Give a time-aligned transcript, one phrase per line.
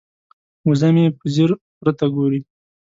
[0.67, 2.39] وزه مې په ځیر غره ته ګوري.